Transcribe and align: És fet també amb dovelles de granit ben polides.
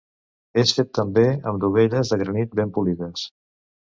És 0.61 0.71
fet 0.77 0.87
també 0.99 1.25
amb 1.51 1.61
dovelles 1.63 2.13
de 2.13 2.17
granit 2.21 2.57
ben 2.61 2.73
polides. 2.79 3.27